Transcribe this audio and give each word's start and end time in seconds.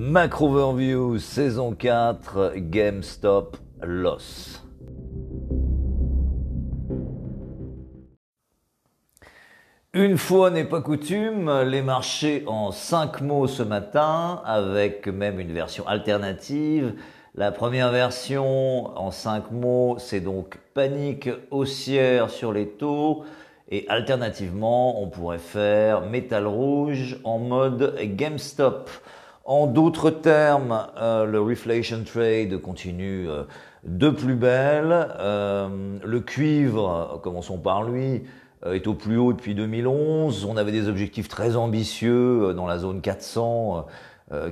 Macro 0.00 0.46
Overview, 0.46 1.18
saison 1.18 1.74
4, 1.74 2.52
GameStop 2.54 3.56
Loss. 3.82 4.64
Une 9.92 10.16
fois 10.16 10.50
n'est 10.50 10.62
pas 10.62 10.82
coutume, 10.82 11.50
les 11.62 11.82
marchés 11.82 12.44
en 12.46 12.70
5 12.70 13.22
mots 13.22 13.48
ce 13.48 13.64
matin, 13.64 14.40
avec 14.44 15.08
même 15.08 15.40
une 15.40 15.52
version 15.52 15.84
alternative. 15.88 16.94
La 17.34 17.50
première 17.50 17.90
version 17.90 18.96
en 18.96 19.10
5 19.10 19.50
mots, 19.50 19.96
c'est 19.98 20.20
donc 20.20 20.60
panique 20.74 21.28
haussière 21.50 22.30
sur 22.30 22.52
les 22.52 22.68
taux. 22.68 23.24
Et 23.68 23.84
alternativement, 23.88 25.02
on 25.02 25.08
pourrait 25.08 25.38
faire 25.38 26.02
métal 26.02 26.46
rouge 26.46 27.18
en 27.24 27.40
mode 27.40 27.96
GameStop. 28.00 28.88
En 29.48 29.66
d'autres 29.66 30.10
termes, 30.10 30.86
euh, 30.98 31.24
le 31.24 31.40
reflation 31.40 32.04
trade 32.04 32.60
continue 32.60 33.30
euh, 33.30 33.44
de 33.82 34.10
plus 34.10 34.34
belle. 34.34 35.08
Euh, 35.18 35.96
le 36.04 36.20
cuivre, 36.20 37.18
commençons 37.22 37.56
par 37.56 37.82
lui, 37.82 38.24
est 38.66 38.86
au 38.86 38.92
plus 38.92 39.16
haut 39.16 39.32
depuis 39.32 39.54
2011. 39.54 40.44
On 40.44 40.58
avait 40.58 40.70
des 40.70 40.86
objectifs 40.86 41.28
très 41.28 41.56
ambitieux 41.56 42.52
dans 42.52 42.66
la 42.66 42.76
zone 42.76 43.00
400, 43.00 43.86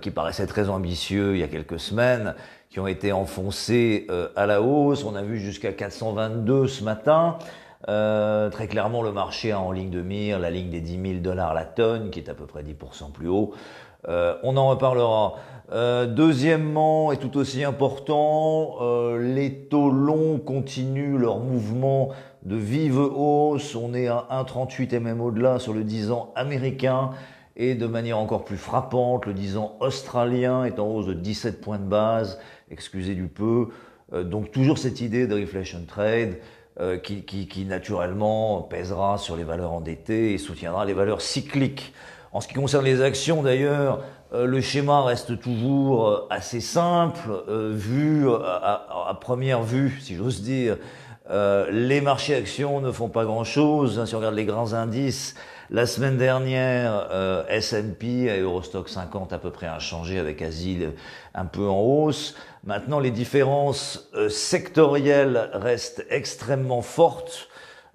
qui 0.00 0.10
paraissaient 0.12 0.46
très 0.46 0.70
ambitieux 0.70 1.34
il 1.34 1.40
y 1.40 1.42
a 1.42 1.48
quelques 1.48 1.80
semaines, 1.80 2.34
qui 2.70 2.78
ont 2.78 2.86
été 2.86 3.10
enfoncés 3.10 4.06
à 4.36 4.46
la 4.46 4.62
hausse. 4.62 5.04
On 5.04 5.16
a 5.16 5.22
vu 5.22 5.38
jusqu'à 5.40 5.72
422 5.72 6.68
ce 6.68 6.84
matin. 6.84 7.36
Très 7.84 8.68
clairement, 8.68 9.02
le 9.02 9.10
marché 9.10 9.50
a 9.50 9.60
en 9.60 9.72
ligne 9.72 9.90
de 9.90 10.02
mire 10.02 10.38
la 10.38 10.50
ligne 10.50 10.70
des 10.70 10.80
10 10.80 11.02
000 11.02 11.14
dollars 11.20 11.52
la 11.52 11.64
tonne, 11.64 12.10
qui 12.10 12.20
est 12.20 12.30
à 12.30 12.34
peu 12.34 12.46
près 12.46 12.62
10% 12.62 13.10
plus 13.10 13.28
haut. 13.28 13.54
Euh, 14.08 14.36
on 14.42 14.56
en 14.56 14.68
reparlera. 14.68 15.34
Euh, 15.72 16.06
deuxièmement, 16.06 17.10
et 17.10 17.16
tout 17.16 17.36
aussi 17.36 17.64
important, 17.64 18.78
les 19.18 19.52
taux 19.68 19.90
longs 19.90 20.38
continuent 20.38 21.18
leur 21.18 21.40
mouvement 21.40 22.10
de 22.44 22.56
vive 22.56 22.98
hausse. 22.98 23.74
On 23.74 23.92
est 23.94 24.06
à 24.06 24.26
1,38 24.30 24.94
et 24.94 25.00
même 25.00 25.20
au-delà 25.20 25.58
sur 25.58 25.72
le 25.72 25.82
10 25.82 26.12
ans 26.12 26.32
américain. 26.36 27.10
Et 27.56 27.74
de 27.74 27.86
manière 27.86 28.18
encore 28.18 28.44
plus 28.44 28.58
frappante, 28.58 29.26
le 29.26 29.32
10 29.32 29.56
ans 29.56 29.76
australien 29.80 30.64
est 30.64 30.78
en 30.78 30.86
hausse 30.86 31.06
de 31.06 31.14
17 31.14 31.60
points 31.60 31.78
de 31.78 31.84
base, 31.84 32.38
excusez 32.70 33.14
du 33.14 33.28
peu. 33.28 33.68
donc 34.12 34.52
toujours 34.52 34.78
cette 34.78 35.00
idée 35.00 35.26
de 35.26 35.34
reflation 35.34 35.80
trade. 35.88 36.36
Euh, 36.78 36.98
qui, 36.98 37.64
naturellement 37.66 38.60
pèsera 38.60 39.16
sur 39.16 39.34
les 39.34 39.44
valeurs 39.44 39.72
endettées 39.72 40.34
et 40.34 40.38
soutiendra 40.38 40.84
les 40.84 40.92
valeurs 40.92 41.22
cycliques. 41.22 41.94
En 42.36 42.42
ce 42.42 42.48
qui 42.48 42.52
concerne 42.52 42.84
les 42.84 43.00
actions 43.00 43.42
d'ailleurs, 43.42 44.02
euh, 44.34 44.44
le 44.44 44.60
schéma 44.60 45.02
reste 45.02 45.40
toujours 45.40 46.06
euh, 46.06 46.26
assez 46.28 46.60
simple, 46.60 47.30
vu 47.48 48.28
à, 48.30 49.08
à, 49.08 49.14
première 49.18 49.62
vue, 49.62 49.98
si 50.02 50.16
j'ose 50.16 50.42
dire. 50.42 50.76
les 51.30 52.00
marchés 52.02 52.34
actions 52.34 52.82
ne 52.82 52.92
font 52.92 53.08
pas 53.08 53.24
grand-chose. 53.24 53.98
Hein, 53.98 54.04
si 54.04 54.14
on 54.14 54.18
regarde 54.18 54.34
les 54.34 54.44
grands 54.44 54.74
indices, 54.74 55.34
la 55.70 55.86
semaine 55.86 56.18
dernière, 56.18 57.08
S&P 57.48 58.06
et 58.06 58.40
Eurostock 58.40 58.90
50 58.90 59.32
à 59.32 59.38
peu 59.38 59.50
près 59.50 59.66
inchangé 59.66 60.18
avec 60.18 60.42
Asil 60.42 60.92
un 61.34 61.46
peu 61.46 61.66
en 61.66 61.80
hausse. 61.80 62.34
Maintenant, 62.66 63.00
les 63.00 63.12
différences 63.12 64.10
euh, 64.14 64.28
sectorielles 64.28 65.50
restent 65.54 66.04
extrêmement 66.10 66.82
fortes. 66.82 67.48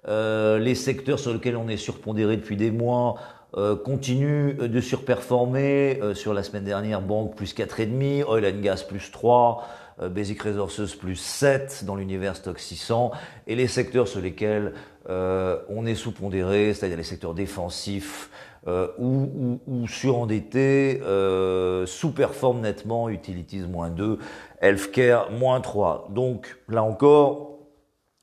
Euh, 0.08 0.58
les 0.58 0.74
secteurs 0.74 1.20
sur 1.20 1.32
lesquels 1.32 1.56
on 1.56 1.68
est 1.68 1.76
surpondéré 1.76 2.36
depuis 2.36 2.56
des 2.56 2.72
mois 2.72 3.16
euh, 3.56 3.76
continuent 3.76 4.56
de 4.56 4.80
surperformer. 4.80 6.00
sur 6.14 6.34
la 6.34 6.42
semaine 6.42 6.64
dernière, 6.64 7.00
banque 7.02 7.36
plus 7.36 7.54
4,5, 7.54 8.24
oil 8.24 8.46
and 8.46 8.60
gas 8.60 8.84
plus 8.86 9.10
3, 9.10 9.66
basic 10.10 10.42
resources 10.42 10.94
plus 10.94 11.16
7 11.16 11.84
dans 11.84 11.96
l'univers 11.96 12.36
stock 12.36 12.58
600. 12.58 13.12
Et 13.46 13.54
les 13.54 13.68
secteurs 13.68 14.08
sur 14.08 14.20
lesquels 14.20 14.72
on 15.08 15.86
est 15.86 15.94
sous-pondéré, 15.94 16.72
c'est-à-dire 16.74 16.96
les 16.96 17.02
secteurs 17.02 17.34
défensifs, 17.34 18.30
euh, 18.68 18.86
ou, 18.96 19.60
ou, 19.66 19.72
ou 19.72 19.88
surendetté, 19.88 21.00
euh, 21.02 21.84
sous-performe 21.84 22.60
nettement, 22.60 23.08
Utilities 23.08 23.62
moins 23.68 23.90
2, 23.90 24.20
Healthcare 24.60 25.32
moins 25.32 25.60
3. 25.60 26.10
Donc 26.10 26.56
là 26.68 26.84
encore, 26.84 27.51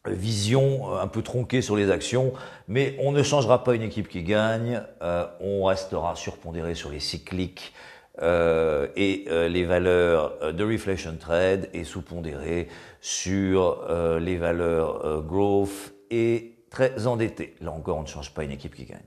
vision 0.07 0.93
euh, 0.93 1.01
un 1.01 1.07
peu 1.07 1.21
tronquée 1.21 1.61
sur 1.61 1.75
les 1.75 1.91
actions, 1.91 2.33
mais 2.67 2.95
on 2.99 3.11
ne 3.11 3.23
changera 3.23 3.63
pas 3.63 3.75
une 3.75 3.81
équipe 3.81 4.07
qui 4.07 4.23
gagne, 4.23 4.81
euh, 5.01 5.25
on 5.41 5.65
restera 5.65 6.15
surpondéré 6.15 6.75
sur 6.75 6.89
les 6.89 6.99
cycliques 6.99 7.73
euh, 8.21 8.87
et 8.95 9.25
les 9.29 9.63
valeurs 9.63 10.53
de 10.53 10.63
reflation 10.63 11.15
trade 11.17 11.69
et 11.73 11.83
sous-pondéré 11.83 12.67
sur 12.99 13.87
les 14.19 14.35
valeurs 14.35 15.21
growth 15.23 15.93
et 16.09 16.57
très 16.69 17.07
endetté. 17.07 17.55
Là 17.61 17.71
encore, 17.71 17.97
on 17.97 18.01
ne 18.01 18.07
change 18.07 18.33
pas 18.33 18.43
une 18.43 18.51
équipe 18.51 18.75
qui 18.75 18.85
gagne. 18.85 18.99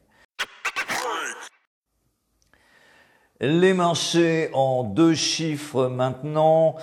Les 3.40 3.74
marchés 3.74 4.50
en 4.52 4.84
deux 4.84 5.14
chiffres 5.14 5.88
maintenant. 5.88 6.76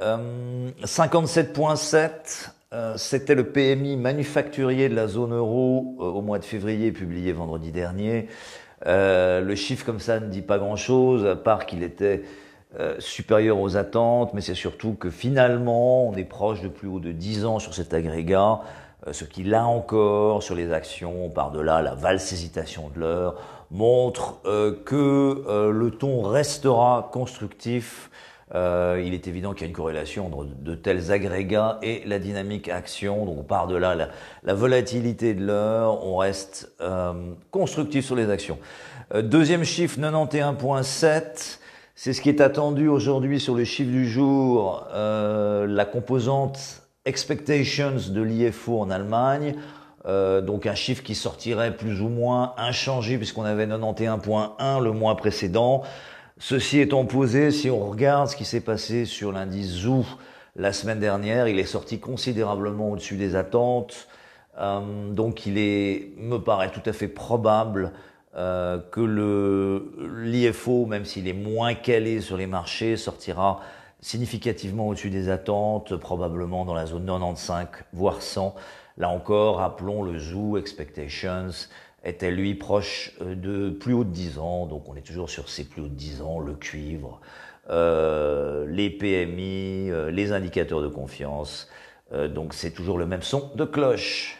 57.7, 0.00 1.96
euh, 1.98 2.08
c'était 2.96 3.34
le 3.34 3.50
PMI 3.50 3.96
manufacturier 3.96 4.88
de 4.88 4.94
la 4.94 5.08
zone 5.08 5.34
euro 5.34 5.96
euh, 5.98 6.04
au 6.04 6.22
mois 6.22 6.38
de 6.38 6.44
février, 6.44 6.92
publié 6.92 7.32
vendredi 7.32 7.72
dernier. 7.72 8.28
Euh, 8.86 9.40
le 9.40 9.56
chiffre 9.56 9.84
comme 9.84 9.98
ça 9.98 10.20
ne 10.20 10.26
dit 10.26 10.42
pas 10.42 10.58
grand-chose, 10.58 11.26
à 11.26 11.34
part 11.34 11.66
qu'il 11.66 11.82
était 11.82 12.22
supérieur 13.00 13.58
aux 13.58 13.76
attentes, 13.76 14.32
mais 14.32 14.40
c'est 14.40 14.54
surtout 14.54 14.94
que 14.94 15.10
finalement, 15.10 16.06
on 16.06 16.14
est 16.14 16.22
proche 16.22 16.62
de 16.62 16.68
plus 16.68 16.86
haut 16.86 17.00
de 17.00 17.10
10 17.10 17.44
ans 17.44 17.58
sur 17.58 17.74
cet 17.74 17.92
agrégat, 17.92 18.60
ce 19.10 19.24
qui, 19.24 19.42
là 19.42 19.66
encore, 19.66 20.40
sur 20.44 20.54
les 20.54 20.72
actions, 20.72 21.30
par-delà 21.30 21.82
la 21.82 21.96
valse 21.96 22.32
hésitation 22.32 22.88
de 22.94 23.00
l'heure, 23.00 23.34
montre 23.72 24.40
que 24.84 25.68
le 25.68 25.90
ton 25.90 26.22
restera 26.22 27.10
constructif 27.12 28.08
euh, 28.54 29.02
il 29.04 29.14
est 29.14 29.28
évident 29.28 29.52
qu'il 29.52 29.62
y 29.62 29.64
a 29.64 29.68
une 29.68 29.76
corrélation 29.76 30.26
entre 30.26 30.44
de 30.44 30.74
tels 30.74 31.12
agrégats 31.12 31.78
et 31.82 32.02
la 32.06 32.18
dynamique 32.18 32.68
action. 32.68 33.24
Donc 33.24 33.38
on 33.38 33.42
part 33.44 33.66
de 33.66 33.76
là, 33.76 33.94
la, 34.42 34.54
volatilité 34.54 35.34
de 35.34 35.44
l'heure, 35.44 36.04
on 36.04 36.16
reste 36.16 36.72
euh, 36.80 37.12
constructif 37.50 38.04
sur 38.04 38.16
les 38.16 38.28
actions. 38.28 38.58
Euh, 39.14 39.22
deuxième 39.22 39.64
chiffre, 39.64 39.98
91.7. 39.98 41.58
C'est 41.94 42.12
ce 42.12 42.20
qui 42.20 42.28
est 42.28 42.40
attendu 42.40 42.88
aujourd'hui 42.88 43.40
sur 43.40 43.54
le 43.54 43.64
chiffre 43.64 43.90
du 43.90 44.08
jour, 44.08 44.86
euh, 44.94 45.66
la 45.66 45.84
composante 45.84 46.82
expectations 47.04 47.96
de 48.10 48.22
l'IFO 48.22 48.80
en 48.80 48.90
Allemagne. 48.90 49.54
Euh, 50.06 50.40
donc 50.40 50.66
un 50.66 50.74
chiffre 50.74 51.02
qui 51.02 51.14
sortirait 51.14 51.76
plus 51.76 52.00
ou 52.00 52.08
moins 52.08 52.54
inchangé 52.56 53.18
puisqu'on 53.18 53.44
avait 53.44 53.66
91.1 53.66 54.82
le 54.82 54.92
mois 54.92 55.16
précédent. 55.16 55.82
Ceci 56.42 56.80
étant 56.80 57.04
posé, 57.04 57.50
si 57.50 57.68
on 57.68 57.90
regarde 57.90 58.28
ce 58.28 58.34
qui 58.34 58.46
s'est 58.46 58.62
passé 58.62 59.04
sur 59.04 59.30
l'indice 59.30 59.82
ZOO 59.82 60.06
la 60.56 60.72
semaine 60.72 60.98
dernière, 60.98 61.48
il 61.48 61.58
est 61.58 61.66
sorti 61.66 62.00
considérablement 62.00 62.92
au-dessus 62.92 63.16
des 63.16 63.36
attentes. 63.36 64.08
Euh, 64.58 65.12
donc 65.12 65.44
il 65.44 65.58
est, 65.58 66.14
me 66.16 66.38
paraît 66.38 66.70
tout 66.70 66.80
à 66.86 66.94
fait 66.94 67.08
probable 67.08 67.92
euh, 68.36 68.78
que 68.90 69.02
le 69.02 69.92
l'IFO, 70.24 70.86
même 70.86 71.04
s'il 71.04 71.28
est 71.28 71.34
moins 71.34 71.74
calé 71.74 72.22
sur 72.22 72.38
les 72.38 72.46
marchés, 72.46 72.96
sortira 72.96 73.60
significativement 74.00 74.88
au-dessus 74.88 75.10
des 75.10 75.28
attentes, 75.28 75.94
probablement 75.96 76.64
dans 76.64 76.74
la 76.74 76.86
zone 76.86 77.04
95 77.04 77.66
voire 77.92 78.22
100. 78.22 78.54
Là 78.96 79.10
encore, 79.10 79.56
rappelons 79.56 80.02
le 80.02 80.18
ZOO 80.18 80.56
Expectations 80.56 81.50
était 82.04 82.30
lui 82.30 82.54
proche 82.54 83.12
euh, 83.20 83.34
de 83.34 83.70
plus 83.70 83.92
haut 83.92 84.04
de 84.04 84.10
10 84.10 84.38
ans, 84.38 84.66
donc 84.66 84.88
on 84.88 84.96
est 84.96 85.02
toujours 85.02 85.30
sur 85.30 85.48
ces 85.48 85.64
plus 85.64 85.82
hauts 85.82 85.88
de 85.88 85.94
10 85.94 86.22
ans, 86.22 86.38
le 86.40 86.54
cuivre, 86.54 87.20
euh, 87.68 88.66
les 88.68 88.90
PMI, 88.90 89.90
euh, 89.90 90.10
les 90.10 90.32
indicateurs 90.32 90.82
de 90.82 90.88
confiance, 90.88 91.68
donc 92.34 92.54
c'est 92.54 92.72
toujours 92.72 92.98
le 92.98 93.06
même 93.06 93.22
son 93.22 93.52
de 93.54 93.64
cloche. 93.64 94.36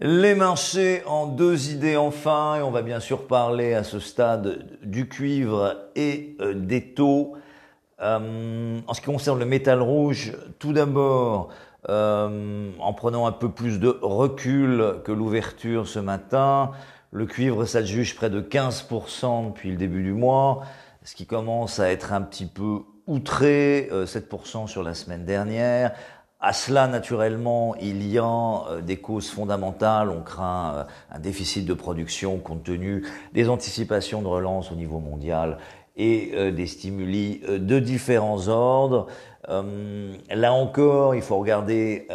Les 0.00 0.34
marchés 0.34 1.02
en 1.06 1.26
deux 1.26 1.70
idées 1.70 1.96
enfin, 1.96 2.56
et 2.56 2.60
on 2.60 2.70
va 2.70 2.82
bien 2.82 3.00
sûr 3.00 3.26
parler 3.26 3.72
à 3.72 3.84
ce 3.84 4.00
stade 4.00 4.66
du 4.82 5.08
cuivre 5.08 5.88
et 5.96 6.36
des 6.56 6.92
taux. 6.92 7.36
en 7.98 8.92
ce 8.92 9.00
qui 9.00 9.06
concerne 9.06 9.38
le 9.38 9.46
métal 9.46 9.80
rouge, 9.80 10.36
tout 10.58 10.74
d'abord, 10.74 11.48
euh, 11.90 12.70
en 12.80 12.92
prenant 12.94 13.26
un 13.26 13.32
peu 13.32 13.50
plus 13.50 13.78
de 13.78 13.98
recul 14.00 14.96
que 15.04 15.12
l'ouverture 15.12 15.86
ce 15.86 15.98
matin. 15.98 16.70
Le 17.10 17.26
cuivre 17.26 17.66
s'adjuge 17.66 18.16
près 18.16 18.30
de 18.30 18.40
15% 18.40 19.48
depuis 19.48 19.70
le 19.70 19.76
début 19.76 20.02
du 20.02 20.12
mois, 20.12 20.62
ce 21.02 21.14
qui 21.14 21.26
commence 21.26 21.80
à 21.80 21.90
être 21.90 22.14
un 22.14 22.22
petit 22.22 22.46
peu 22.46 22.80
outré, 23.06 23.90
7% 23.92 24.64
euh, 24.64 24.66
sur 24.66 24.82
la 24.82 24.94
semaine 24.94 25.26
dernière. 25.26 25.92
À 26.40 26.52
cela, 26.54 26.88
naturellement, 26.88 27.74
il 27.76 28.06
y 28.06 28.18
a 28.18 28.80
des 28.82 28.96
causes 28.96 29.30
fondamentales. 29.30 30.10
On 30.10 30.22
craint 30.22 30.86
un 31.10 31.18
déficit 31.18 31.66
de 31.66 31.74
production 31.74 32.38
compte 32.38 32.64
tenu 32.64 33.06
des 33.32 33.48
anticipations 33.48 34.20
de 34.22 34.26
relance 34.26 34.70
au 34.70 34.74
niveau 34.74 35.00
mondial 35.00 35.58
et 35.96 36.52
des 36.52 36.66
stimuli 36.66 37.40
de 37.48 37.78
différents 37.78 38.48
ordres. 38.48 39.06
Là 39.48 40.52
encore, 40.52 41.14
il 41.14 41.22
faut 41.22 41.38
regarder 41.38 42.08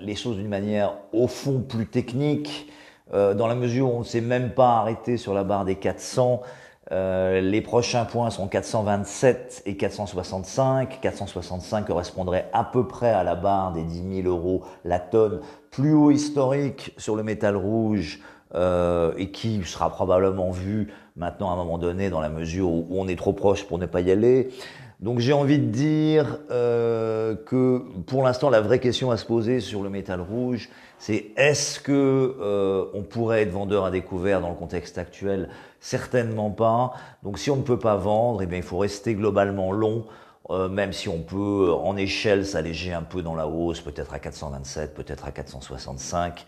les 0.00 0.14
choses 0.14 0.36
d'une 0.36 0.48
manière 0.48 0.94
au 1.12 1.26
fond 1.26 1.60
plus 1.60 1.86
technique. 1.86 2.68
Euh, 3.14 3.32
dans 3.32 3.46
la 3.46 3.54
mesure 3.54 3.92
où 3.92 3.96
on 3.96 3.98
ne 4.00 4.04
s'est 4.04 4.20
même 4.20 4.50
pas 4.50 4.76
arrêté 4.76 5.16
sur 5.16 5.32
la 5.32 5.44
barre 5.44 5.64
des 5.64 5.76
400. 5.76 6.42
Euh, 6.90 7.40
les 7.40 7.60
prochains 7.60 8.04
points 8.04 8.30
sont 8.30 8.48
427 8.48 9.62
et 9.66 9.76
465. 9.76 11.00
465 11.00 11.86
correspondrait 11.86 12.48
à 12.52 12.64
peu 12.64 12.86
près 12.86 13.10
à 13.10 13.24
la 13.24 13.34
barre 13.34 13.72
des 13.72 13.82
10 13.82 14.22
000 14.22 14.28
euros 14.28 14.62
la 14.84 14.98
tonne, 14.98 15.40
plus 15.70 15.94
haut 15.94 16.10
historique 16.10 16.92
sur 16.98 17.16
le 17.16 17.22
métal 17.22 17.56
rouge 17.56 18.20
euh, 18.54 19.12
et 19.16 19.30
qui 19.30 19.62
sera 19.64 19.90
probablement 19.90 20.50
vu 20.50 20.92
maintenant 21.16 21.50
à 21.50 21.54
un 21.54 21.56
moment 21.56 21.78
donné 21.78 22.10
dans 22.10 22.20
la 22.20 22.28
mesure 22.28 22.70
où 22.70 22.86
on 22.90 23.08
est 23.08 23.16
trop 23.16 23.32
proche 23.32 23.64
pour 23.64 23.78
ne 23.78 23.86
pas 23.86 24.02
y 24.02 24.10
aller. 24.10 24.50
Donc 25.00 25.20
j'ai 25.20 25.32
envie 25.32 25.60
de 25.60 25.66
dire 25.66 26.38
euh, 26.50 27.36
que 27.36 27.84
pour 28.06 28.24
l'instant 28.24 28.50
la 28.50 28.60
vraie 28.60 28.80
question 28.80 29.12
à 29.12 29.16
se 29.16 29.24
poser 29.24 29.60
sur 29.60 29.84
le 29.84 29.90
métal 29.90 30.20
rouge, 30.20 30.68
c'est 30.98 31.26
est-ce 31.36 31.78
que 31.78 32.36
euh, 32.40 32.86
on 32.94 33.02
pourrait 33.02 33.42
être 33.42 33.52
vendeur 33.52 33.84
à 33.84 33.92
découvert 33.92 34.40
dans 34.40 34.48
le 34.48 34.56
contexte 34.56 34.98
actuel? 34.98 35.50
Certainement 35.78 36.50
pas. 36.50 36.94
Donc 37.22 37.38
si 37.38 37.48
on 37.48 37.56
ne 37.56 37.62
peut 37.62 37.78
pas 37.78 37.94
vendre, 37.94 38.42
eh 38.42 38.46
bien 38.46 38.58
il 38.58 38.64
faut 38.64 38.78
rester 38.78 39.14
globalement 39.14 39.70
long 39.70 40.04
euh, 40.50 40.68
même 40.68 40.94
si 40.94 41.08
on 41.10 41.18
peut 41.18 41.72
en 41.72 41.96
échelle 41.96 42.46
s'alléger 42.46 42.94
un 42.94 43.02
peu 43.02 43.20
dans 43.20 43.34
la 43.34 43.46
hausse, 43.46 43.80
peut-être 43.80 44.14
à 44.14 44.18
427, 44.18 44.94
peut-être 44.94 45.26
à 45.26 45.30
465. 45.30 46.46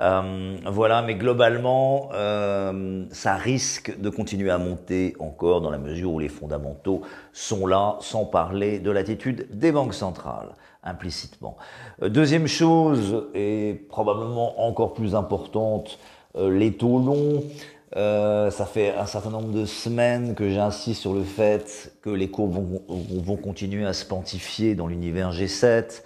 Euh, 0.00 0.56
voilà, 0.66 1.02
mais 1.02 1.14
globalement, 1.14 2.08
euh, 2.12 3.04
ça 3.12 3.36
risque 3.36 3.98
de 4.00 4.10
continuer 4.10 4.50
à 4.50 4.58
monter 4.58 5.14
encore 5.20 5.60
dans 5.60 5.70
la 5.70 5.78
mesure 5.78 6.12
où 6.12 6.18
les 6.18 6.28
fondamentaux 6.28 7.02
sont 7.32 7.66
là, 7.66 7.96
sans 8.00 8.24
parler 8.24 8.80
de 8.80 8.90
l'attitude 8.90 9.46
des 9.50 9.72
banques 9.72 9.94
centrales 9.94 10.50
implicitement. 10.88 11.56
deuxième 12.00 12.46
chose, 12.46 13.26
et 13.34 13.84
probablement 13.88 14.68
encore 14.68 14.94
plus 14.94 15.16
importante, 15.16 15.98
les 16.38 16.74
taux 16.74 17.00
longs. 17.00 17.42
Euh, 17.94 18.50
ça 18.50 18.66
fait 18.66 18.94
un 18.94 19.06
certain 19.06 19.30
nombre 19.30 19.52
de 19.52 19.64
semaines 19.64 20.34
que 20.34 20.50
j'insiste 20.50 21.00
sur 21.02 21.14
le 21.14 21.22
fait 21.22 21.92
que 22.02 22.10
les 22.10 22.28
courbes 22.28 22.54
vont, 22.54 22.82
vont 22.88 23.36
continuer 23.36 23.86
à 23.86 23.92
se 23.92 24.04
quantifier 24.04 24.74
dans 24.74 24.88
l'univers 24.88 25.30
G7, 25.30 26.02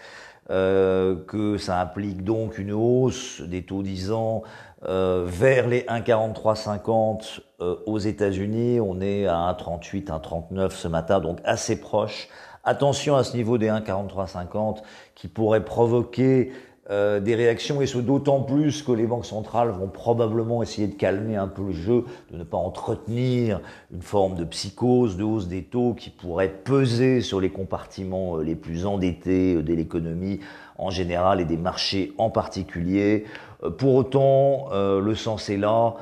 euh, 0.50 1.14
que 1.26 1.58
ça 1.58 1.80
implique 1.80 2.24
donc 2.24 2.58
une 2.58 2.72
hausse 2.72 3.40
des 3.40 3.62
taux 3.62 3.82
10 3.82 4.10
ans 4.10 4.42
euh, 4.84 5.24
vers 5.24 5.68
les 5.68 5.82
1,4350 5.82 7.40
euh, 7.60 7.76
aux 7.86 7.98
États-Unis. 7.98 8.80
On 8.80 9.00
est 9.00 9.26
à 9.26 9.36
1,38, 9.52 10.06
1,39 10.06 10.70
ce 10.70 10.88
matin, 10.88 11.20
donc 11.20 11.38
assez 11.44 11.78
proche. 11.80 12.28
Attention 12.64 13.14
à 13.16 13.22
ce 13.22 13.36
niveau 13.36 13.58
des 13.58 13.68
1,4350 13.68 14.78
qui 15.14 15.28
pourrait 15.28 15.64
provoquer 15.64 16.52
euh, 16.88 17.20
des 17.20 17.34
réactions, 17.34 17.82
et 17.82 17.86
ce 17.86 17.98
d'autant 17.98 18.40
plus 18.40 18.82
que 18.82 18.90
les 18.90 19.06
banques 19.06 19.26
centrales 19.26 19.68
vont 19.68 19.86
probablement 19.86 20.62
essayer 20.62 20.88
de 20.88 20.94
calmer 20.94 21.36
un 21.36 21.46
peu 21.46 21.62
le 21.66 21.72
jeu, 21.72 22.04
de 22.32 22.38
ne 22.38 22.42
pas 22.42 22.56
entretenir 22.56 23.60
une 23.92 24.00
forme 24.00 24.34
de 24.34 24.44
psychose, 24.44 25.18
de 25.18 25.22
hausse 25.22 25.46
des 25.46 25.62
taux 25.62 25.92
qui 25.92 26.08
pourrait 26.08 26.48
peser 26.48 27.20
sur 27.20 27.38
les 27.38 27.50
compartiments 27.50 28.38
euh, 28.38 28.42
les 28.42 28.54
plus 28.54 28.86
endettés 28.86 29.56
euh, 29.56 29.62
de 29.62 29.74
l'économie 29.74 30.40
en 30.78 30.88
général 30.90 31.40
et 31.40 31.44
des 31.44 31.58
marchés 31.58 32.12
en 32.16 32.30
particulier. 32.30 33.24
Pour 33.76 33.94
autant, 33.94 34.70
le 34.72 35.14
sens 35.14 35.50
est 35.50 35.58
là. 35.58 35.96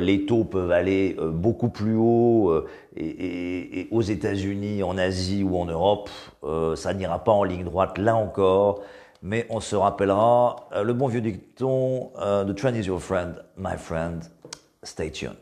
les 0.00 0.24
taux 0.24 0.44
peuvent 0.44 0.70
aller 0.70 1.14
beaucoup 1.20 1.68
plus 1.68 1.94
haut 1.94 2.64
et, 2.96 3.80
et, 3.80 3.88
aux 3.90 4.00
États-Unis, 4.00 4.82
en 4.82 4.96
Asie 4.96 5.42
ou 5.42 5.58
en 5.58 5.66
Europe, 5.66 6.08
ça 6.74 6.94
n'ira 6.94 7.22
pas 7.22 7.32
en 7.32 7.44
ligne 7.44 7.64
droite 7.64 7.98
là 7.98 8.16
encore 8.16 8.80
mais 9.26 9.44
on 9.50 9.60
se 9.60 9.74
rappellera 9.74 10.68
euh, 10.72 10.84
le 10.84 10.92
bon 10.94 11.08
vieux 11.08 11.20
dicton 11.20 12.12
uh, 12.16 12.46
The 12.46 12.54
trend 12.54 12.76
is 12.76 12.86
your 12.86 13.00
friend, 13.00 13.42
my 13.56 13.76
friend. 13.76 14.22
Stay 14.84 15.10
tuned. 15.10 15.36